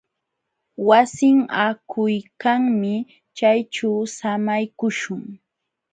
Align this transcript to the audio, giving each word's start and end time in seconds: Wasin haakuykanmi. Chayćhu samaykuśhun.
Wasin 0.87 1.37
haakuykanmi. 1.55 2.93
Chayćhu 3.37 3.91
samaykuśhun. 4.17 5.23